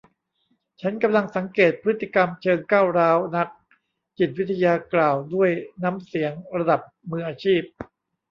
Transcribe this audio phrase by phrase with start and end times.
[0.81, 3.47] ฉันกำลังสังเกตพฤติกรรมเชิงก้าวร้าวนัก
[4.17, 5.49] จิตวิทยากล่าวด้วย
[5.83, 7.61] น้ำเสียงระดับมืออาชีพ